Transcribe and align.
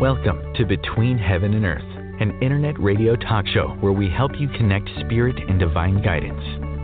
Welcome 0.00 0.54
to 0.54 0.64
Between 0.64 1.18
Heaven 1.18 1.54
and 1.54 1.64
Earth, 1.64 1.82
an 2.20 2.38
internet 2.40 2.78
radio 2.78 3.16
talk 3.16 3.44
show 3.48 3.76
where 3.80 3.90
we 3.90 4.08
help 4.08 4.30
you 4.38 4.48
connect 4.50 4.88
spirit 5.00 5.34
and 5.48 5.58
divine 5.58 6.00
guidance. 6.04 6.38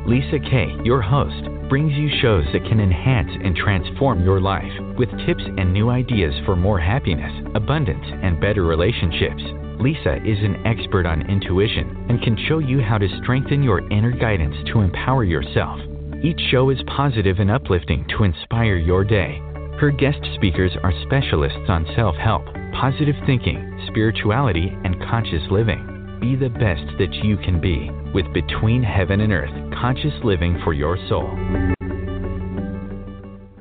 Lisa 0.04 0.40
K., 0.40 0.74
your 0.82 1.00
host, 1.00 1.46
brings 1.68 1.92
you 1.92 2.10
shows 2.20 2.44
that 2.52 2.64
can 2.64 2.80
enhance 2.80 3.30
and 3.30 3.54
transform 3.54 4.24
your 4.24 4.40
life 4.40 4.72
with 4.98 5.08
tips 5.26 5.44
and 5.46 5.72
new 5.72 5.90
ideas 5.90 6.34
for 6.44 6.56
more 6.56 6.80
happiness, 6.80 7.30
abundance, 7.54 8.04
and 8.04 8.40
better 8.40 8.64
relationships. 8.64 9.44
Lisa 9.78 10.16
is 10.26 10.42
an 10.42 10.66
expert 10.66 11.06
on 11.06 11.30
intuition 11.30 12.06
and 12.08 12.20
can 12.20 12.36
show 12.48 12.58
you 12.58 12.80
how 12.80 12.98
to 12.98 13.20
strengthen 13.22 13.62
your 13.62 13.88
inner 13.92 14.10
guidance 14.10 14.56
to 14.72 14.80
empower 14.80 15.22
yourself. 15.22 15.78
Each 16.20 16.40
show 16.50 16.70
is 16.70 16.82
positive 16.88 17.38
and 17.38 17.52
uplifting 17.52 18.08
to 18.18 18.24
inspire 18.24 18.76
your 18.76 19.04
day. 19.04 19.38
Her 19.78 19.92
guest 19.92 20.18
speakers 20.34 20.72
are 20.82 20.92
specialists 21.06 21.68
on 21.68 21.86
self 21.94 22.16
help, 22.16 22.42
positive 22.74 23.14
thinking, 23.24 23.86
spirituality, 23.86 24.68
and 24.84 25.00
conscious 25.08 25.42
living. 25.50 26.18
Be 26.20 26.34
the 26.34 26.48
best 26.48 26.84
that 26.98 27.12
you 27.22 27.36
can 27.36 27.60
be 27.60 27.88
with 28.12 28.26
Between 28.34 28.82
Heaven 28.82 29.20
and 29.20 29.32
Earth 29.32 29.54
Conscious 29.80 30.12
Living 30.24 30.60
for 30.64 30.72
Your 30.72 30.98
Soul. 31.08 31.30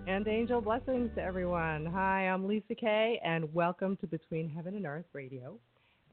And 0.07 0.27
angel 0.27 0.61
blessings 0.61 1.11
to 1.15 1.21
everyone. 1.21 1.85
Hi, 1.85 2.27
I'm 2.27 2.47
Lisa 2.47 2.73
K., 2.73 3.21
and 3.23 3.53
welcome 3.53 3.97
to 3.97 4.07
Between 4.07 4.49
Heaven 4.49 4.75
and 4.75 4.85
Earth 4.85 5.05
Radio. 5.13 5.59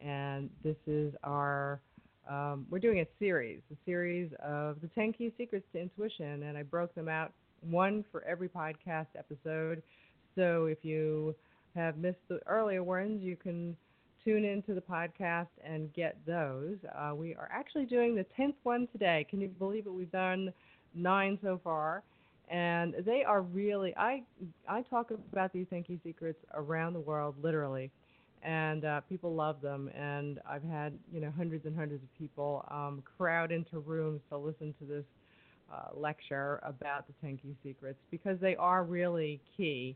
And 0.04 0.50
this 0.62 0.76
is 0.86 1.14
our, 1.24 1.80
um, 2.28 2.66
we're 2.68 2.80
doing 2.80 3.00
a 3.00 3.06
series, 3.18 3.60
a 3.72 3.76
series 3.86 4.30
of 4.44 4.80
the 4.82 4.88
10 4.88 5.14
key 5.14 5.32
secrets 5.38 5.64
to 5.72 5.80
intuition, 5.80 6.42
and 6.42 6.58
I 6.58 6.64
broke 6.64 6.94
them 6.94 7.08
out 7.08 7.32
one 7.62 8.04
for 8.12 8.22
every 8.24 8.48
podcast 8.48 9.06
episode. 9.16 9.82
So 10.36 10.66
if 10.66 10.78
you 10.82 11.34
have 11.74 11.98
missed 11.98 12.18
the 12.28 12.40
earlier 12.46 12.82
ones, 12.82 13.22
you 13.22 13.36
can 13.36 13.76
tune 14.24 14.44
into 14.44 14.74
the 14.74 14.80
podcast 14.80 15.48
and 15.64 15.92
get 15.94 16.16
those. 16.26 16.76
Uh, 16.94 17.14
we 17.14 17.34
are 17.34 17.48
actually 17.52 17.86
doing 17.86 18.14
the 18.14 18.26
10th 18.38 18.54
one 18.62 18.88
today. 18.92 19.26
Can 19.28 19.40
you 19.40 19.48
believe 19.48 19.86
it? 19.86 19.92
We've 19.92 20.10
done 20.12 20.52
nine 20.94 21.38
so 21.42 21.60
far. 21.62 22.02
And 22.50 22.94
they 23.06 23.22
are 23.22 23.42
really, 23.42 23.96
I, 23.96 24.22
I 24.68 24.82
talk 24.82 25.12
about 25.32 25.52
these 25.52 25.66
Thank 25.70 25.86
secrets 26.02 26.38
around 26.54 26.94
the 26.94 27.00
world, 27.00 27.36
literally. 27.40 27.90
And 28.42 28.84
uh, 28.84 29.02
people 29.02 29.34
love 29.34 29.60
them. 29.60 29.88
And 29.96 30.40
I've 30.48 30.64
had, 30.64 30.92
you 31.12 31.20
know, 31.20 31.32
hundreds 31.36 31.66
and 31.66 31.76
hundreds 31.76 32.02
of 32.02 32.08
people 32.18 32.64
um, 32.70 33.02
crowd 33.16 33.52
into 33.52 33.78
rooms 33.78 34.20
to 34.30 34.36
listen 34.36 34.74
to 34.80 34.84
this 34.84 35.04
uh, 35.72 35.96
lecture 35.96 36.58
about 36.64 37.06
the 37.06 37.12
10 37.24 37.38
key 37.38 37.54
secrets 37.62 37.98
because 38.10 38.38
they 38.40 38.56
are 38.56 38.82
really 38.82 39.40
key 39.56 39.94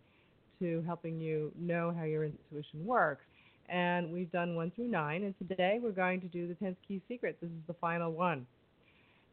to 0.61 0.83
helping 0.87 1.19
you 1.19 1.53
know 1.59 1.95
how 1.97 2.05
your 2.05 2.25
intuition 2.25 2.85
works. 2.85 3.25
And 3.69 4.13
we've 4.13 4.31
done 4.31 4.55
one 4.55 4.71
through 4.73 4.89
nine, 4.89 5.25
and 5.25 5.35
today 5.39 5.79
we're 5.83 5.93
going 5.93 6.21
to 6.21 6.27
do 6.27 6.47
the 6.47 6.55
10th 6.55 6.77
key 6.87 7.01
secret. 7.09 7.39
This 7.41 7.51
is 7.51 7.67
the 7.67 7.75
final 7.75 8.13
one. 8.13 8.47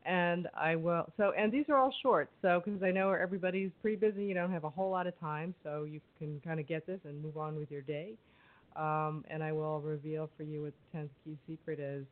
And 0.05 0.47
I 0.58 0.75
will, 0.75 1.11
so, 1.17 1.31
and 1.38 1.52
these 1.52 1.66
are 1.69 1.78
all 1.78 1.94
short, 2.02 2.30
so, 2.41 2.61
because 2.63 2.81
I 2.81 2.91
know 2.91 3.11
everybody's 3.11 3.69
pretty 3.81 3.97
busy, 3.97 4.25
you 4.25 4.33
don't 4.33 4.52
have 4.52 4.63
a 4.63 4.69
whole 4.69 4.89
lot 4.89 5.05
of 5.05 5.19
time, 5.19 5.53
so 5.63 5.83
you 5.83 6.00
can 6.17 6.41
kind 6.44 6.59
of 6.59 6.67
get 6.67 6.88
this 6.88 7.00
and 7.03 7.22
move 7.22 7.38
on 7.38 7.58
with 7.58 7.69
your 7.69 7.81
day. 7.81 8.13
Um, 8.75 9.25
and 9.30 9.44
I 9.44 9.52
will 9.52 9.81
reveal 9.81 10.30
for 10.38 10.44
you 10.44 10.63
what 10.63 10.73
the 10.94 11.00
10th 11.00 11.09
key 11.25 11.38
secret 11.47 11.80
is. 11.80 12.06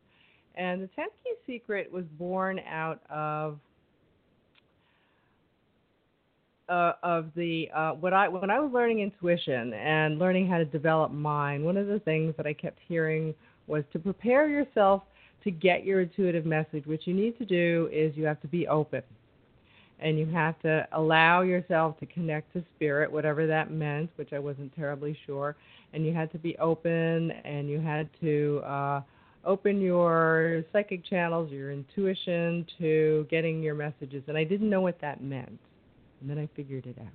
And 0.56 0.84
the 0.84 0.88
10th 0.88 1.16
key 1.24 1.34
secret 1.48 1.92
was 1.92 2.04
born 2.18 2.60
out 2.70 3.02
of 3.10 3.60
uh, 6.70 6.94
of 7.04 7.30
the 7.36 7.70
uh, 7.76 7.92
what 7.94 8.14
I 8.14 8.28
when 8.28 8.50
I 8.50 8.60
was 8.60 8.72
learning 8.72 9.00
intuition 9.00 9.74
and 9.74 10.20
learning 10.20 10.48
how 10.48 10.58
to 10.58 10.66
develop 10.66 11.12
mine, 11.12 11.64
one 11.64 11.78
of 11.78 11.88
the 11.88 12.00
things 12.00 12.34
that 12.38 12.46
I 12.46 12.54
kept 12.54 12.80
hearing 12.88 13.34
was 13.68 13.84
to 13.94 14.00
prepare 14.00 14.48
yourself 14.48 15.04
to 15.44 15.52
get 15.52 15.84
your 15.84 16.02
intuitive 16.02 16.46
message. 16.46 16.86
What 16.86 17.08
you 17.08 17.14
need 17.14 17.38
to 17.40 17.46
do 17.46 17.90
is 17.92 18.16
you 18.16 18.26
have 18.26 18.42
to 18.42 18.48
be 18.48 18.68
open, 18.68 19.02
and 20.00 20.20
you 20.20 20.28
have 20.28 20.60
to 20.62 20.88
allow 20.92 21.42
yourself 21.42 22.00
to 22.00 22.06
connect 22.06 22.54
to 22.54 22.64
spirit, 22.76 23.12
whatever 23.12 23.48
that 23.48 23.72
meant, 23.72 24.10
which 24.16 24.34
I 24.34 24.40
wasn't 24.40 24.76
terribly 24.76 25.18
sure. 25.26 25.56
And 25.94 26.06
you 26.06 26.14
had 26.14 26.32
to 26.34 26.38
be 26.38 26.58
open, 26.58 27.32
and 27.32 27.68
you 27.68 27.80
had 27.80 28.10
to 28.22 28.62
uh, 28.64 29.02
open 29.44 29.82
your 29.82 30.64
psychic 30.72 31.04
channels, 31.06 31.52
your 31.52 31.72
intuition 31.72 32.68
to 32.78 33.26
getting 33.32 33.64
your 33.64 33.76
messages. 33.76 34.24
And 34.28 34.38
I 34.38 34.44
didn't 34.44 34.70
know 34.70 34.82
what 34.82 35.02
that 35.02 35.24
meant 35.24 35.60
and 36.22 36.30
then 36.30 36.38
I 36.38 36.50
figured 36.56 36.86
it 36.86 36.98
out. 37.00 37.08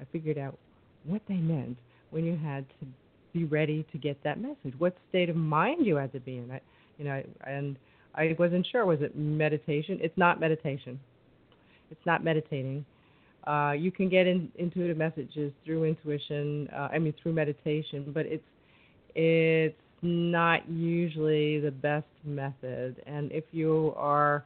I 0.00 0.04
figured 0.12 0.38
out 0.38 0.58
what 1.04 1.22
they 1.28 1.36
meant 1.36 1.78
when 2.10 2.24
you 2.24 2.36
had 2.36 2.66
to 2.80 2.86
be 3.32 3.44
ready 3.44 3.86
to 3.92 3.98
get 3.98 4.22
that 4.24 4.40
message. 4.40 4.74
What 4.78 4.96
state 5.08 5.28
of 5.28 5.36
mind 5.36 5.86
you 5.86 5.96
had 5.96 6.12
to 6.12 6.20
be 6.20 6.38
in. 6.38 6.50
I, 6.50 6.60
you 6.98 7.04
know, 7.04 7.22
and 7.46 7.76
I 8.14 8.34
wasn't 8.38 8.66
sure. 8.70 8.86
Was 8.86 9.00
it 9.02 9.16
meditation? 9.16 9.98
It's 10.00 10.16
not 10.16 10.40
meditation. 10.40 10.98
It's 11.90 12.06
not 12.06 12.24
meditating. 12.24 12.84
Uh, 13.46 13.72
you 13.78 13.92
can 13.92 14.08
get 14.08 14.26
in, 14.26 14.50
intuitive 14.56 14.96
messages 14.96 15.52
through 15.64 15.84
intuition. 15.84 16.68
Uh, 16.74 16.88
I 16.92 16.98
mean, 16.98 17.14
through 17.22 17.34
meditation, 17.34 18.10
but 18.12 18.26
it's 18.26 18.42
it's 19.14 19.74
not 20.02 20.68
usually 20.68 21.60
the 21.60 21.70
best 21.70 22.06
method. 22.24 23.02
And 23.06 23.30
if 23.32 23.44
you 23.52 23.94
are 23.96 24.44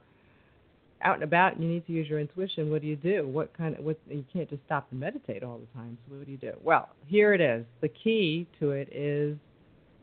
out 1.03 1.15
and 1.15 1.25
about 1.25 1.55
and 1.55 1.65
you 1.65 1.71
need 1.71 1.87
to 1.87 1.93
use 1.93 2.09
your 2.09 2.21
intuition, 2.21 2.71
what 2.71 2.83
do 2.83 2.88
you 2.88 2.97
do? 2.97 3.27
What 3.27 3.56
kind 3.56 3.77
of 3.77 3.84
what 3.84 3.99
you 4.09 4.25
can't 4.33 4.49
just 4.49 4.62
stop 4.66 4.88
and 4.91 5.00
meditate 5.00 5.43
all 5.43 5.59
the 5.59 5.78
time. 5.78 5.97
So 6.06 6.16
what 6.16 6.27
do 6.27 6.33
you 6.33 6.38
do? 6.38 6.53
Well, 6.62 6.88
here 7.06 7.34
it 7.34 7.41
is. 7.41 7.65
The 7.81 7.88
key 7.88 8.47
to 8.59 8.71
it 8.71 8.88
is 8.93 9.37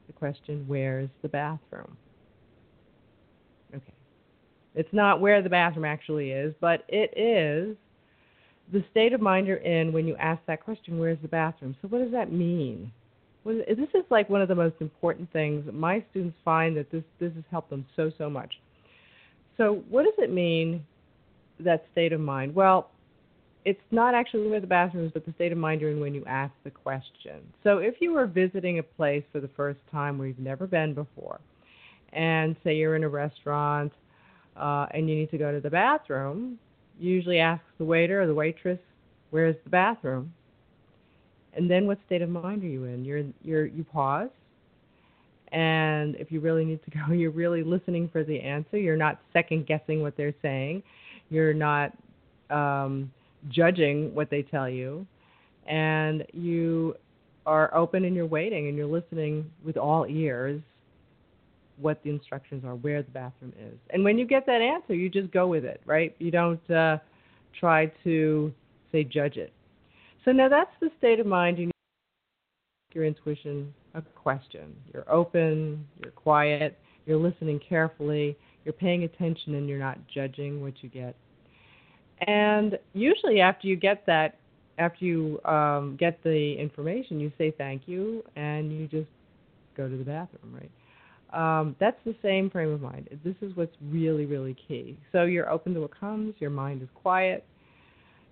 the 0.08 0.13
question, 0.13 0.63
where's 0.68 1.09
the 1.22 1.28
bathroom? 1.28 1.97
Okay. 3.75 3.94
It's 4.75 4.94
not 4.94 5.22
where 5.22 5.41
the 5.41 5.50
bathroom 5.50 5.85
actually 5.85 6.31
is, 6.31 6.53
but 6.62 6.84
it 6.88 7.14
is 7.18 7.75
the 8.72 8.84
state 8.91 9.14
of 9.14 9.22
mind 9.22 9.47
you're 9.47 9.58
in 9.58 9.94
when 9.94 10.08
you 10.08 10.16
ask 10.18 10.41
that 10.47 10.64
question, 10.64 11.00
where's 11.00 11.18
the 11.22 11.28
bathroom? 11.28 11.75
So 11.81 11.88
what 11.88 12.02
does 12.02 12.12
that 12.12 12.31
mean? 12.31 12.91
This 13.46 13.90
is 13.94 14.03
like 14.09 14.29
one 14.29 14.41
of 14.41 14.50
the 14.50 14.56
most 14.56 14.75
important 14.81 15.31
things. 15.31 15.66
My 15.72 16.03
students 16.12 16.38
find 16.44 16.75
that 16.75 16.91
this 16.91 17.03
this 17.18 17.34
has 17.34 17.46
helped 17.50 17.69
them 17.69 17.85
so 17.96 18.12
so 18.18 18.29
much 18.29 18.53
so, 19.57 19.84
what 19.90 20.03
does 20.03 20.13
it 20.18 20.31
mean, 20.31 20.85
that 21.59 21.85
state 21.91 22.13
of 22.13 22.19
mind? 22.19 22.53
Well, 22.53 22.91
it's 23.66 23.81
not 23.91 24.13
actually 24.13 24.47
where 24.47 24.62
the 24.62 24.68
bathroom 24.68 25.07
is, 25.07 25.12
but 25.12 25.25
the 25.25 25.34
state 25.34 25.51
of 25.51 25.57
mind 25.57 25.81
you're 25.81 25.91
in 25.91 26.00
when 26.00 26.13
you 26.13 26.23
ask 26.25 26.53
the 26.63 26.69
question. 26.69 27.41
So, 27.63 27.79
if 27.79 27.96
you 28.00 28.13
were 28.13 28.28
visiting 28.28 28.79
a 28.79 28.84
place 28.84 29.23
for 29.31 29.40
the 29.40 29.50
first 29.50 29.79
time 29.91 30.17
where 30.17 30.28
you've 30.28 30.40
never 30.40 30.67
been 30.67 30.94
before, 30.94 31.40
and 32.13 32.56
say 32.63 32.75
you're 32.75 32.96
in 32.96 33.03
a 33.03 33.09
restaurant 33.09 33.91
uh, 34.56 34.85
and 34.91 35.09
you 35.09 35.16
need 35.16 35.31
to 35.31 35.38
go 35.38 35.51
to 35.51 35.59
the 35.59 35.69
bathroom, 35.69 36.57
you 37.00 37.12
usually 37.12 37.40
ask 37.40 37.62
the 37.78 37.85
waiter 37.85 38.22
or 38.22 38.28
the 38.28 38.34
waitress, 38.34 38.79
"Where's 39.31 39.56
the 39.63 39.69
bathroom?" 39.69 40.34
And 41.53 41.69
then, 41.69 41.88
what 41.88 41.97
state 42.06 42.22
of 42.22 42.29
mind 42.29 42.63
are 42.63 42.67
you 42.67 42.85
in? 42.85 43.03
You're 43.03 43.23
you're 43.44 43.66
you 43.66 43.84
pause 43.84 44.29
and 45.52 46.16
if 46.16 46.31
you 46.31 46.40
really 46.40 46.66
need 46.66 46.80
to 46.84 46.91
go, 46.91 47.12
you're 47.13 47.31
really 47.31 47.63
listening 47.63 48.09
for 48.12 48.24
the 48.24 48.40
answer. 48.40 48.78
You're 48.78 48.97
not 48.97 49.19
second 49.34 49.68
guessing 49.68 50.02
what 50.02 50.18
they're 50.18 50.35
saying. 50.41 50.84
You're 51.30 51.53
not 51.53 51.94
um, 52.50 53.12
judging 53.50 54.13
what 54.13 54.30
they 54.30 54.44
tell 54.44 54.69
you. 54.69 55.06
And 55.68 56.25
you 56.34 56.96
are 57.46 57.74
open 57.75 58.06
and 58.06 58.16
you're 58.16 58.25
waiting 58.25 58.68
and 58.68 58.78
you're 58.78 58.88
listening 58.88 59.50
with 59.63 59.78
all 59.78 60.06
ears 60.08 60.62
what 61.79 62.02
the 62.03 62.09
instructions 62.09 62.66
are, 62.66 62.75
where 62.75 63.03
the 63.03 63.12
bathroom 63.12 63.53
is. 63.59 63.78
And 63.91 64.03
when 64.03 64.18
you 64.18 64.25
get 64.25 64.46
that 64.47 64.62
answer, 64.62 64.96
you 64.96 65.09
just 65.09 65.31
go 65.31 65.47
with 65.47 65.64
it, 65.64 65.79
right? 65.85 66.16
You 66.19 66.31
don't 66.31 66.72
uh, 66.72 66.97
try 67.59 67.91
to, 68.03 68.52
say, 68.91 69.03
judge 69.03 69.38
it. 69.38 69.53
So 70.25 70.31
now 70.31 70.50
that's 70.50 70.72
the 70.81 70.90
state 70.97 71.19
of 71.19 71.28
mind 71.28 71.59
you 71.59 71.66
need 71.68 71.72
your 72.97 73.06
intuition 73.06 73.72
a 73.94 74.02
question. 74.02 74.75
You're 74.94 75.09
open, 75.09 75.85
you're 76.02 76.11
quiet, 76.11 76.78
you're 77.05 77.17
listening 77.17 77.59
carefully, 77.59 78.35
you're 78.66 78.73
paying 78.73 79.03
attention, 79.03 79.55
and 79.55 79.70
you're 79.70 79.79
not 79.79 79.99
judging 80.14 80.61
what 80.61 80.73
you 80.82 80.90
get. 80.90 81.16
And 82.28 82.78
usually, 82.94 83.40
after 83.40 83.67
you 83.67 83.76
get 83.76 84.05
that, 84.08 84.40
after 84.79 85.05
you 85.05 85.40
um, 85.46 85.96
get 85.99 86.22
the 86.23 86.55
information, 86.59 87.20
you 87.20 87.32
say 87.38 87.53
thank 87.55 87.84
you, 87.85 88.23
and 88.35 88.72
you 88.72 88.88
just 88.88 89.09
go 89.78 89.88
to 89.88 89.96
the 89.96 90.03
bathroom, 90.03 90.59
right? 90.59 90.72
Um, 91.34 91.76
that's 91.79 91.97
the 92.05 92.16
same 92.23 92.49
frame 92.49 92.72
of 92.72 92.82
mind. 92.82 93.09
This 93.23 93.35
is 93.41 93.55
what's 93.55 93.76
really, 93.90 94.26
really 94.26 94.55
key. 94.67 94.97
So 95.11 95.23
you're 95.23 95.49
open 95.49 95.73
to 95.76 95.82
what 95.82 95.97
comes, 95.97 96.34
your 96.40 96.49
mind 96.49 96.82
is 96.82 96.90
quiet, 96.96 97.46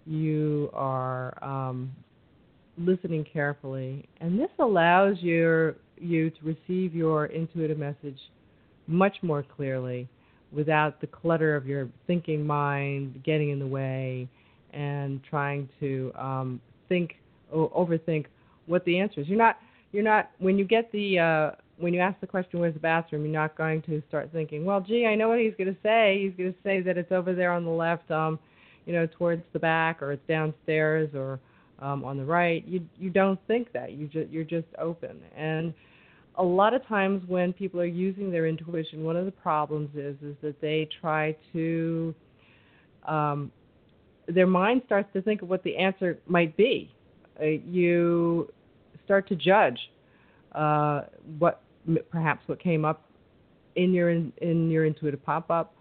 you 0.08 0.70
are 0.74 1.44
um, 1.44 1.92
listening 2.78 3.26
carefully, 3.32 4.08
and 4.20 4.40
this 4.40 4.50
allows 4.60 5.18
your 5.22 5.76
you 5.98 6.30
to 6.30 6.38
receive 6.44 6.94
your 6.94 7.28
intuitive 7.28 7.78
message 7.78 8.20
much 8.88 9.16
more 9.22 9.44
clearly 9.44 10.08
without 10.52 11.00
the 11.02 11.08
clutter 11.08 11.56
of 11.56 11.66
your 11.66 11.90
thinking 12.08 12.46
mind 12.46 13.22
getting 13.24 13.50
in 13.50 13.60
the 13.60 13.68
way 13.68 14.28
and 14.74 15.22
trying 15.30 15.70
to 15.80 16.12
um, 16.16 16.62
think 16.90 17.16
or 17.52 17.70
overthink 17.72 18.26
what 18.66 18.84
the 18.86 19.00
answer 19.00 19.22
is. 19.22 19.28
You're 19.28 19.38
not 19.38 19.58
you're 19.92 20.04
not 20.04 20.32
when 20.40 20.58
you 20.58 20.66
get 20.66 20.92
the 20.92 21.20
uh, 21.20 21.52
when 21.78 21.94
you 21.94 22.00
ask 22.00 22.20
the 22.20 22.28
question, 22.28 22.60
"Where's 22.60 22.74
the 22.74 22.80
bathroom?" 22.80 23.24
You're 23.24 23.34
not 23.34 23.58
going 23.58 23.82
to 23.84 24.02
start 24.08 24.30
thinking, 24.32 24.66
"Well, 24.66 24.82
gee, 24.82 25.06
I 25.06 25.16
know 25.16 25.30
what 25.30 25.40
he's 25.40 25.54
going 25.58 25.74
to 25.74 25.82
say. 25.82 26.22
He's 26.24 26.38
going 26.38 26.54
to 26.54 26.60
say 26.64 26.82
that 26.82 26.98
it's 26.98 27.12
over 27.12 27.34
there 27.34 27.52
on 27.52 27.64
the 27.64 27.72
left, 27.72 28.10
um, 28.12 28.40
you 28.86 28.94
know, 28.94 29.08
towards 29.18 29.44
the 29.54 29.60
back, 29.60 30.02
or 30.02 30.12
it's 30.12 30.28
downstairs, 30.28 31.10
or 31.16 31.40
um, 31.80 32.04
on 32.04 32.18
the 32.18 32.26
right." 32.26 32.66
You 32.68 32.82
you 32.98 33.10
don't 33.10 33.40
think 33.48 33.72
that. 33.74 33.94
You 33.94 34.08
just 34.08 34.30
you're 34.30 34.44
just 34.44 34.68
open. 34.80 35.22
And 35.36 35.74
a 36.38 36.44
lot 36.44 36.74
of 36.74 36.86
times 36.88 37.24
when 37.28 37.54
people 37.54 37.80
are 37.80 37.86
using 37.86 38.32
their 38.32 38.48
intuition, 38.48 39.04
one 39.04 39.16
of 39.16 39.26
the 39.26 39.32
problems 39.32 39.90
is 39.96 40.16
is 40.22 40.36
that 40.42 40.60
they 40.62 40.88
try 41.02 41.36
to 41.54 42.14
um, 43.08 43.52
their 44.28 44.48
mind 44.48 44.82
starts 44.86 45.12
to 45.14 45.22
think 45.22 45.42
of 45.42 45.50
what 45.50 45.64
the 45.64 45.76
answer 45.78 46.18
might 46.28 46.56
be. 46.58 46.92
Uh, 47.40 47.46
you 47.46 48.52
start 49.04 49.28
to 49.28 49.36
judge 49.36 49.78
uh, 50.54 51.02
what 51.38 51.62
perhaps 52.10 52.42
what 52.48 52.60
came 52.60 52.86
up 52.86 53.04
in 53.76 53.94
your 53.94 54.10
in, 54.10 54.32
in 54.42 54.70
your 54.72 54.86
intuitive 54.86 55.24
pop 55.24 55.52
up. 55.52 55.76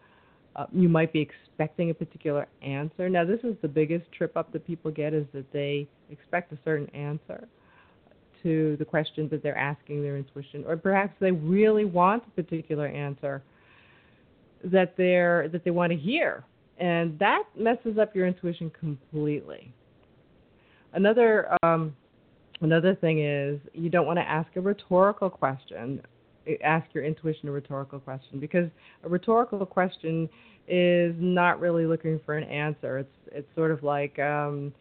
Uh, 0.56 0.66
you 0.72 0.88
might 0.88 1.12
be 1.12 1.20
expecting 1.20 1.90
a 1.90 1.94
particular 1.94 2.46
answer. 2.62 3.08
Now, 3.08 3.24
this 3.24 3.40
is 3.42 3.56
the 3.60 3.68
biggest 3.68 4.10
trip 4.12 4.36
up 4.36 4.52
that 4.52 4.64
people 4.64 4.90
get 4.90 5.12
is 5.12 5.26
that 5.32 5.52
they 5.52 5.88
expect 6.10 6.52
a 6.52 6.58
certain 6.64 6.88
answer 6.94 7.48
to 8.44 8.76
the 8.78 8.84
questions 8.84 9.30
that 9.30 9.42
they're 9.42 9.58
asking 9.58 10.02
their 10.02 10.16
intuition, 10.16 10.64
or 10.66 10.76
perhaps 10.76 11.14
they 11.18 11.32
really 11.32 11.84
want 11.84 12.22
a 12.26 12.42
particular 12.42 12.86
answer 12.86 13.42
that 14.62 14.96
they're 14.96 15.48
that 15.48 15.64
they 15.64 15.70
want 15.70 15.90
to 15.90 15.98
hear, 15.98 16.44
and 16.78 17.18
that 17.18 17.44
messes 17.58 17.98
up 17.98 18.14
your 18.14 18.26
intuition 18.26 18.70
completely. 18.78 19.72
Another 20.92 21.56
um, 21.62 21.96
another 22.60 22.94
thing 22.94 23.20
is 23.24 23.58
you 23.72 23.90
don't 23.90 24.06
want 24.06 24.18
to 24.18 24.28
ask 24.28 24.54
a 24.56 24.60
rhetorical 24.60 25.30
question. 25.30 26.00
Ask 26.62 26.86
your 26.92 27.04
intuition 27.04 27.48
a 27.48 27.52
rhetorical 27.52 28.00
question 28.00 28.40
because 28.40 28.68
a 29.02 29.08
rhetorical 29.08 29.64
question 29.64 30.28
is 30.68 31.14
not 31.18 31.60
really 31.60 31.86
looking 31.86 32.20
for 32.24 32.36
an 32.36 32.44
answer. 32.44 32.98
It's 32.98 33.16
it's 33.32 33.48
sort 33.54 33.70
of 33.70 33.82
like 33.82 34.18
um, 34.18 34.72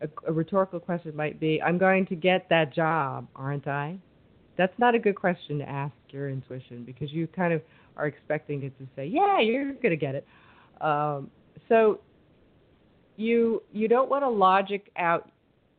a, 0.00 0.08
a 0.28 0.32
rhetorical 0.32 0.80
question 0.80 1.14
might 1.14 1.40
be, 1.40 1.60
"I'm 1.62 1.78
going 1.78 2.06
to 2.06 2.14
get 2.14 2.48
that 2.50 2.74
job, 2.74 3.26
aren't 3.36 3.66
I?" 3.66 3.98
That's 4.56 4.78
not 4.78 4.94
a 4.94 4.98
good 4.98 5.16
question 5.16 5.58
to 5.58 5.68
ask 5.68 5.94
your 6.10 6.28
intuition 6.28 6.84
because 6.84 7.12
you 7.12 7.26
kind 7.26 7.52
of 7.52 7.62
are 7.96 8.06
expecting 8.06 8.62
it 8.62 8.76
to 8.78 8.86
say, 8.96 9.06
"Yeah, 9.06 9.40
you're 9.40 9.72
going 9.74 9.90
to 9.90 9.96
get 9.96 10.14
it." 10.14 10.26
Um, 10.80 11.30
so 11.68 12.00
you 13.16 13.62
you 13.72 13.88
don't 13.88 14.10
want 14.10 14.24
to 14.24 14.28
logic 14.28 14.90
out 14.96 15.30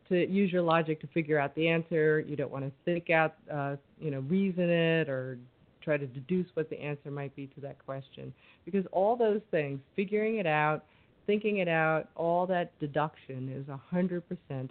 to 0.08 0.28
use 0.28 0.52
your 0.52 0.62
logic 0.62 1.00
to 1.00 1.06
figure 1.08 1.38
out 1.38 1.54
the 1.54 1.68
answer. 1.68 2.20
You 2.20 2.36
don't 2.36 2.50
want 2.50 2.64
to 2.64 2.72
think 2.84 3.10
out, 3.10 3.34
uh, 3.52 3.76
you 4.00 4.10
know, 4.10 4.20
reason 4.20 4.68
it 4.68 5.08
or 5.08 5.38
try 5.82 5.96
to 5.96 6.06
deduce 6.06 6.46
what 6.54 6.70
the 6.70 6.80
answer 6.80 7.10
might 7.10 7.34
be 7.34 7.48
to 7.48 7.60
that 7.60 7.84
question 7.84 8.32
because 8.64 8.84
all 8.92 9.16
those 9.16 9.40
things, 9.50 9.80
figuring 9.96 10.38
it 10.38 10.46
out 10.46 10.84
thinking 11.26 11.58
it 11.58 11.68
out, 11.68 12.08
all 12.16 12.46
that 12.46 12.78
deduction 12.80 13.48
is 13.48 13.66
100% 13.92 14.68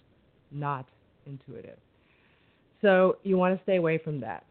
not 0.52 0.86
intuitive. 1.26 1.78
So 2.82 3.18
you 3.24 3.38
want 3.38 3.58
to 3.58 3.64
stay 3.64 3.78
away 3.78 3.98
from 3.98 4.20
that. 4.22 4.44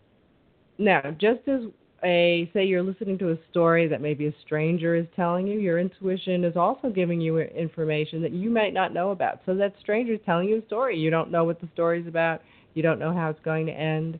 Now, 0.79 1.03
just 1.19 1.47
as 1.47 1.62
a 2.05 2.50
say 2.52 2.64
you're 2.64 2.82
listening 2.82 3.19
to 3.19 3.31
a 3.31 3.38
story 3.50 3.87
that 3.88 4.00
maybe 4.00 4.26
a 4.26 4.35
stranger 4.44 4.94
is 4.94 5.06
telling 5.14 5.47
you, 5.47 5.58
your 5.58 5.79
intuition 5.79 6.44
is 6.44 6.56
also 6.56 6.88
giving 6.91 7.20
you 7.20 7.38
information 7.38 8.23
that 8.23 8.32
you 8.32 8.50
might 8.50 8.73
not 8.73 8.93
know 8.94 9.11
about. 9.11 9.41
So 9.47 9.55
that 9.56 9.75
stranger 9.81 10.14
is 10.14 10.20
telling 10.25 10.49
you 10.49 10.58
a 10.58 10.67
story. 10.67 10.99
You 10.99 11.11
don't 11.11 11.31
know 11.31 11.44
what 11.44 11.61
the 11.61 11.69
story 11.73 12.00
is 12.00 12.06
about. 12.06 12.43
You 12.75 12.82
don't 12.82 12.99
know 12.99 13.12
how 13.12 13.31
it's 13.31 13.44
going 13.44 13.67
to 13.67 13.73
end. 13.73 14.19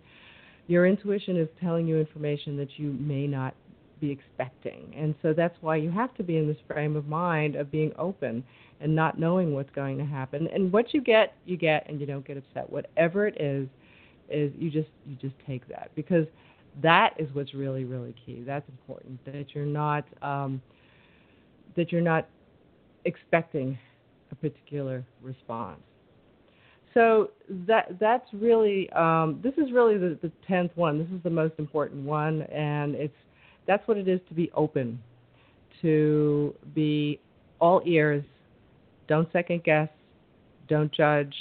Your 0.66 0.86
intuition 0.86 1.36
is 1.36 1.48
telling 1.60 1.86
you 1.86 1.98
information 1.98 2.56
that 2.58 2.78
you 2.78 2.92
may 2.92 3.26
not 3.26 3.54
be 4.00 4.10
expecting. 4.10 4.94
And 4.96 5.14
so 5.22 5.32
that's 5.32 5.56
why 5.60 5.76
you 5.76 5.90
have 5.90 6.14
to 6.14 6.22
be 6.22 6.36
in 6.36 6.46
this 6.46 6.56
frame 6.66 6.96
of 6.96 7.06
mind 7.06 7.56
of 7.56 7.70
being 7.70 7.92
open 7.98 8.44
and 8.80 8.94
not 8.94 9.18
knowing 9.18 9.52
what's 9.52 9.70
going 9.74 9.98
to 9.98 10.04
happen. 10.04 10.48
And 10.54 10.72
what 10.72 10.94
you 10.94 11.00
get, 11.00 11.34
you 11.44 11.56
get 11.56 11.86
and 11.88 12.00
you 12.00 12.06
don't 12.06 12.26
get 12.26 12.36
upset. 12.36 12.70
Whatever 12.70 13.26
it 13.26 13.40
is, 13.40 13.68
is 14.30 14.52
you 14.56 14.70
just 14.70 14.88
you 15.06 15.16
just 15.20 15.34
take 15.46 15.66
that 15.68 15.90
because 15.94 16.26
that 16.82 17.14
is 17.19 17.28
what's 17.32 17.55
really 17.55 17.84
really 17.84 18.14
key. 18.25 18.43
That's 18.46 18.69
important 18.69 19.25
that 19.26 19.55
you're 19.55 19.67
not 19.67 20.05
um, 20.22 20.62
that 21.76 21.93
you're 21.93 22.00
not 22.00 22.28
expecting 23.05 23.78
a 24.31 24.34
particular 24.34 25.05
response. 25.22 25.81
So 26.94 27.31
that 27.67 27.99
that's 28.00 28.26
really 28.32 28.90
um, 28.90 29.40
this 29.43 29.55
is 29.55 29.72
really 29.72 29.96
the, 29.96 30.19
the 30.22 30.32
tenth 30.46 30.72
one. 30.75 30.99
This 30.99 31.08
is 31.17 31.22
the 31.22 31.31
most 31.31 31.55
important 31.58 32.05
one, 32.05 32.43
and 32.43 32.94
it's 32.94 33.14
that's 33.66 33.87
what 33.87 33.96
it 33.96 34.08
is 34.08 34.20
to 34.28 34.34
be 34.34 34.50
open, 34.55 35.00
to 35.82 36.55
be 36.75 37.20
all 37.61 37.81
ears. 37.84 38.25
Don't 39.06 39.31
second 39.32 39.62
guess. 39.64 39.88
Don't 40.69 40.93
judge. 40.93 41.34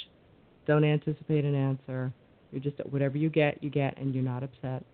Don't 0.66 0.84
anticipate 0.84 1.44
an 1.44 1.54
answer. 1.54 2.12
You're 2.52 2.62
just 2.62 2.76
whatever 2.90 3.16
you 3.16 3.30
get, 3.30 3.62
you 3.62 3.70
get, 3.70 3.96
and 3.98 4.14
you're 4.14 4.24
not 4.24 4.42
upset. 4.42 4.84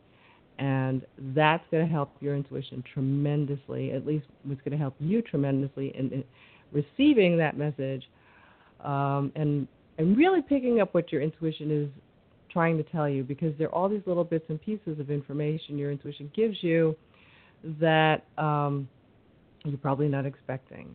And 0.58 1.04
that's 1.34 1.64
going 1.70 1.86
to 1.86 1.92
help 1.92 2.10
your 2.20 2.34
intuition 2.34 2.82
tremendously. 2.92 3.92
At 3.92 4.06
least 4.06 4.24
it's 4.48 4.60
going 4.62 4.72
to 4.72 4.78
help 4.78 4.94
you 4.98 5.20
tremendously 5.20 5.92
in, 5.94 6.10
in 6.10 6.24
receiving 6.72 7.36
that 7.38 7.56
message 7.56 8.04
um, 8.84 9.32
and 9.36 9.68
and 9.98 10.16
really 10.16 10.42
picking 10.42 10.80
up 10.80 10.92
what 10.92 11.10
your 11.10 11.22
intuition 11.22 11.70
is 11.70 11.88
trying 12.50 12.76
to 12.76 12.82
tell 12.84 13.08
you 13.08 13.22
because 13.22 13.52
there 13.58 13.68
are 13.68 13.74
all 13.74 13.88
these 13.88 14.02
little 14.06 14.24
bits 14.24 14.44
and 14.48 14.60
pieces 14.60 14.98
of 14.98 15.10
information 15.10 15.78
your 15.78 15.90
intuition 15.90 16.30
gives 16.34 16.62
you 16.62 16.94
that 17.80 18.24
um, 18.38 18.88
you're 19.64 19.78
probably 19.78 20.08
not 20.08 20.26
expecting. 20.26 20.92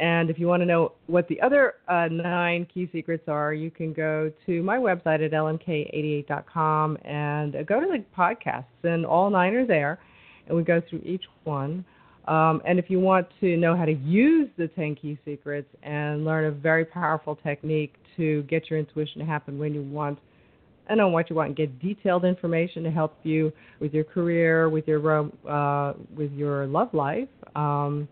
And 0.00 0.28
if 0.28 0.38
you 0.38 0.48
want 0.48 0.60
to 0.60 0.66
know 0.66 0.92
what 1.06 1.28
the 1.28 1.40
other 1.40 1.74
uh, 1.88 2.08
nine 2.10 2.66
key 2.72 2.88
secrets 2.92 3.24
are, 3.28 3.54
you 3.54 3.70
can 3.70 3.92
go 3.92 4.32
to 4.46 4.62
my 4.62 4.76
website 4.76 5.24
at 5.24 5.30
lmk88.com 5.30 6.98
and 7.04 7.54
uh, 7.54 7.62
go 7.62 7.80
to 7.80 7.86
the 7.86 8.04
podcasts, 8.16 8.64
and 8.82 9.06
all 9.06 9.30
nine 9.30 9.54
are 9.54 9.66
there, 9.66 10.00
and 10.48 10.56
we 10.56 10.64
go 10.64 10.82
through 10.90 11.00
each 11.04 11.24
one. 11.44 11.84
Um, 12.26 12.62
and 12.66 12.78
if 12.78 12.88
you 12.88 12.98
want 13.00 13.28
to 13.40 13.56
know 13.56 13.76
how 13.76 13.84
to 13.84 13.92
use 13.92 14.48
the 14.56 14.66
10 14.68 14.96
key 14.96 15.18
secrets 15.24 15.68
and 15.82 16.24
learn 16.24 16.46
a 16.46 16.50
very 16.50 16.84
powerful 16.84 17.36
technique 17.36 17.94
to 18.16 18.42
get 18.44 18.70
your 18.70 18.78
intuition 18.78 19.20
to 19.20 19.26
happen 19.26 19.58
when 19.58 19.74
you 19.74 19.82
want 19.82 20.18
and 20.88 21.00
on 21.00 21.12
what 21.12 21.30
you 21.30 21.36
want 21.36 21.48
and 21.48 21.56
get 21.56 21.78
detailed 21.80 22.24
information 22.24 22.82
to 22.82 22.90
help 22.90 23.16
you 23.22 23.52
with 23.80 23.94
your 23.94 24.04
career, 24.04 24.68
with 24.68 24.86
your 24.86 25.30
uh, 25.48 25.94
with 26.14 26.32
your 26.32 26.66
love 26.66 26.92
life, 26.92 27.28
um, 27.56 28.08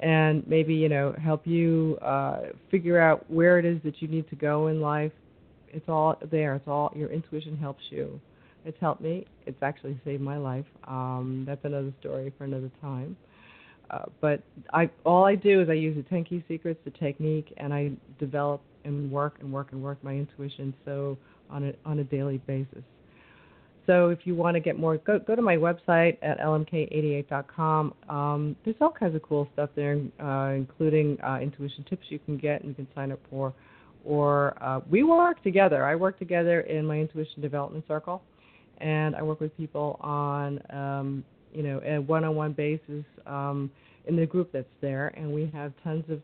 and 0.00 0.46
maybe 0.46 0.74
you 0.74 0.88
know 0.88 1.14
help 1.22 1.46
you 1.46 1.98
uh, 2.02 2.40
figure 2.70 3.00
out 3.00 3.30
where 3.30 3.58
it 3.58 3.64
is 3.64 3.78
that 3.84 4.00
you 4.00 4.08
need 4.08 4.28
to 4.30 4.36
go 4.36 4.68
in 4.68 4.80
life. 4.80 5.12
It's 5.68 5.88
all 5.88 6.16
there. 6.30 6.54
It's 6.54 6.66
all 6.66 6.92
your 6.96 7.10
intuition 7.10 7.56
helps 7.56 7.84
you. 7.90 8.20
It's 8.64 8.78
helped 8.80 9.00
me. 9.00 9.26
It's 9.46 9.62
actually 9.62 9.98
saved 10.04 10.22
my 10.22 10.36
life. 10.36 10.66
Um, 10.86 11.44
that's 11.46 11.64
another 11.64 11.92
story 12.00 12.32
for 12.36 12.44
another 12.44 12.70
time. 12.80 13.16
Uh, 13.90 14.04
but 14.20 14.42
I 14.72 14.90
all 15.04 15.24
I 15.24 15.34
do 15.34 15.60
is 15.60 15.68
I 15.68 15.74
use 15.74 15.96
the 15.96 16.02
10 16.04 16.24
key 16.24 16.44
secrets, 16.48 16.80
the 16.84 16.92
technique, 16.92 17.52
and 17.56 17.74
I 17.74 17.92
develop 18.18 18.60
and 18.84 19.10
work 19.10 19.34
and 19.40 19.52
work 19.52 19.68
and 19.72 19.82
work 19.82 20.02
my 20.02 20.12
intuition. 20.12 20.74
So 20.84 21.18
on 21.50 21.64
a 21.64 21.72
on 21.84 21.98
a 21.98 22.04
daily 22.04 22.38
basis. 22.38 22.84
So 23.90 24.10
if 24.10 24.20
you 24.22 24.36
want 24.36 24.54
to 24.54 24.60
get 24.60 24.78
more, 24.78 24.98
go 24.98 25.18
go 25.18 25.34
to 25.34 25.42
my 25.42 25.56
website 25.56 26.16
at 26.22 26.38
lmk88.com. 26.38 27.92
Um, 28.08 28.54
there's 28.64 28.76
all 28.80 28.92
kinds 28.92 29.16
of 29.16 29.22
cool 29.22 29.48
stuff 29.52 29.70
there, 29.74 30.00
uh, 30.22 30.52
including 30.54 31.18
uh, 31.22 31.40
intuition 31.42 31.84
tips 31.90 32.04
you 32.08 32.20
can 32.20 32.36
get 32.36 32.60
and 32.60 32.68
you 32.68 32.74
can 32.76 32.86
sign 32.94 33.10
up 33.10 33.18
for. 33.28 33.52
Or 34.04 34.56
uh, 34.62 34.80
we 34.88 35.02
work 35.02 35.42
together. 35.42 35.84
I 35.84 35.96
work 35.96 36.20
together 36.20 36.60
in 36.60 36.86
my 36.86 37.00
intuition 37.00 37.42
development 37.42 37.84
circle, 37.88 38.22
and 38.78 39.16
I 39.16 39.22
work 39.22 39.40
with 39.40 39.56
people 39.56 39.98
on 40.00 40.60
um, 40.70 41.24
you 41.52 41.64
know 41.64 41.80
a 41.84 42.00
one-on-one 42.00 42.52
basis 42.52 43.04
um, 43.26 43.72
in 44.06 44.14
the 44.14 44.24
group 44.24 44.52
that's 44.52 44.68
there, 44.80 45.08
and 45.16 45.32
we 45.32 45.50
have 45.52 45.72
tons 45.82 46.04
of 46.10 46.20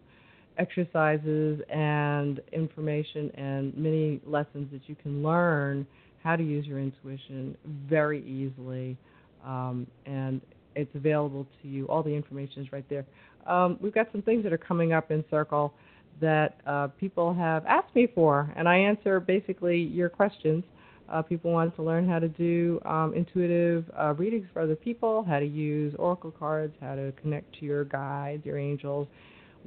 exercises 0.56 1.60
and 1.68 2.40
information 2.52 3.28
and 3.34 3.76
many 3.76 4.20
lessons 4.24 4.68
that 4.70 4.82
you 4.86 4.94
can 5.02 5.20
learn 5.20 5.84
how 6.26 6.34
to 6.34 6.42
use 6.42 6.66
your 6.66 6.80
intuition 6.80 7.56
very 7.88 8.20
easily. 8.26 8.96
Um, 9.44 9.86
and 10.06 10.40
it's 10.74 10.94
available 10.96 11.46
to 11.62 11.68
you. 11.68 11.86
All 11.86 12.02
the 12.02 12.10
information 12.10 12.62
is 12.64 12.72
right 12.72 12.84
there. 12.90 13.06
Um, 13.46 13.78
we've 13.80 13.94
got 13.94 14.08
some 14.10 14.22
things 14.22 14.42
that 14.42 14.52
are 14.52 14.58
coming 14.58 14.92
up 14.92 15.12
in 15.12 15.24
Circle 15.30 15.72
that 16.20 16.56
uh, 16.66 16.88
people 16.98 17.32
have 17.32 17.64
asked 17.66 17.94
me 17.94 18.08
for, 18.12 18.52
and 18.56 18.68
I 18.68 18.76
answer 18.76 19.20
basically 19.20 19.78
your 19.78 20.08
questions. 20.08 20.64
Uh, 21.08 21.22
people 21.22 21.52
want 21.52 21.76
to 21.76 21.82
learn 21.84 22.08
how 22.08 22.18
to 22.18 22.28
do 22.28 22.80
um, 22.84 23.12
intuitive 23.14 23.84
uh, 23.96 24.12
readings 24.14 24.48
for 24.52 24.62
other 24.62 24.74
people, 24.74 25.24
how 25.28 25.38
to 25.38 25.46
use 25.46 25.94
oracle 25.96 26.34
cards, 26.36 26.74
how 26.80 26.96
to 26.96 27.12
connect 27.22 27.56
to 27.60 27.64
your 27.64 27.84
guides, 27.84 28.44
your 28.44 28.58
angels, 28.58 29.06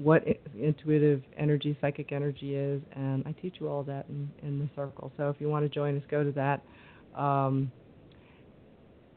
what 0.01 0.23
intuitive 0.57 1.21
energy, 1.37 1.77
psychic 1.81 2.13
energy 2.13 2.55
is, 2.55 2.81
and 2.93 3.23
I 3.27 3.33
teach 3.33 3.55
you 3.59 3.67
all 3.67 3.83
that 3.83 4.05
in, 4.07 4.29
in 4.41 4.59
the 4.59 4.69
circle. 4.73 5.11
So 5.17 5.29
if 5.29 5.35
you 5.39 5.49
want 5.49 5.65
to 5.65 5.69
join 5.69 5.97
us, 5.97 6.03
go 6.09 6.23
to 6.23 6.31
that. 6.31 6.63
Um, 7.19 7.71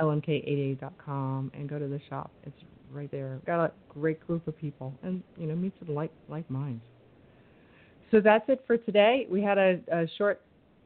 lmk88.com 0.00 1.52
and 1.54 1.68
go 1.68 1.78
to 1.78 1.86
the 1.86 2.00
shop. 2.08 2.32
It's 2.44 2.56
right 2.90 3.10
there. 3.12 3.40
Got 3.46 3.64
a 3.64 3.72
great 3.88 4.26
group 4.26 4.48
of 4.48 4.58
people, 4.58 4.92
and 5.04 5.22
you 5.36 5.46
know, 5.46 5.54
meet 5.54 5.72
some 5.84 5.94
like 5.94 6.10
like 6.28 6.50
minds. 6.50 6.82
So 8.10 8.20
that's 8.20 8.44
it 8.48 8.64
for 8.66 8.76
today. 8.76 9.26
We 9.30 9.40
had 9.40 9.58
a, 9.58 9.78
a 9.90 10.06
short, 10.18 10.42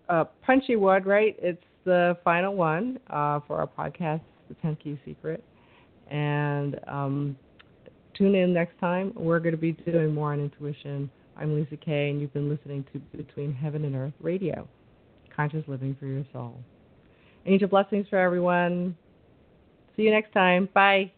uh, 0.09 0.25
punchy 0.45 0.77
one, 0.77 1.03
right? 1.05 1.37
It's 1.41 1.63
the 1.85 2.19
final 2.23 2.55
one 2.55 3.01
uh, 3.09 3.41
for 3.47 3.59
our 3.59 3.67
podcast, 3.67 4.21
The 4.49 4.55
10 4.63 4.77
Key 4.77 4.99
Secret. 5.05 5.43
And 6.09 6.79
um, 6.87 7.37
tune 8.17 8.35
in 8.35 8.53
next 8.53 8.79
time. 8.79 9.13
We're 9.15 9.41
going 9.41 9.55
to 9.55 9.61
be 9.61 9.73
doing 9.73 10.15
more 10.15 10.33
on 10.33 10.41
intuition. 10.41 11.11
I'm 11.37 11.55
Lisa 11.55 11.77
K., 11.77 12.11
and 12.11 12.21
you've 12.21 12.33
been 12.33 12.49
listening 12.49 12.85
to 12.93 12.99
Between 13.17 13.53
Heaven 13.53 13.85
and 13.85 13.95
Earth 13.95 14.15
Radio, 14.21 14.67
conscious 15.35 15.63
living 15.67 15.97
for 16.01 16.07
your 16.07 16.25
soul. 16.33 16.59
Angel 17.45 17.69
blessings 17.69 18.07
for 18.09 18.19
everyone. 18.19 18.97
See 19.97 20.03
you 20.03 20.11
next 20.11 20.33
time. 20.33 20.69
Bye. 20.75 21.13